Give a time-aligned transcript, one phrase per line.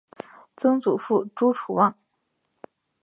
[0.55, 1.95] 曾祖父朱楚望。